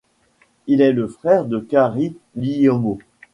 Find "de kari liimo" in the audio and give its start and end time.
1.45-2.97